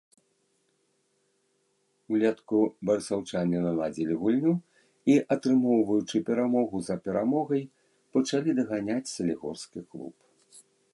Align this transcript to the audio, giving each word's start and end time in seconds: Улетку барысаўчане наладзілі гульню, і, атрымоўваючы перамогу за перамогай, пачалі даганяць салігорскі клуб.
Улетку 2.15 2.61
барысаўчане 2.91 3.59
наладзілі 3.67 4.13
гульню, 4.23 4.53
і, 4.79 5.13
атрымоўваючы 5.35 6.17
перамогу 6.31 6.77
за 6.89 6.95
перамогай, 7.09 7.63
пачалі 8.19 8.49
даганяць 8.63 9.13
салігорскі 9.15 9.79
клуб. 9.95 10.13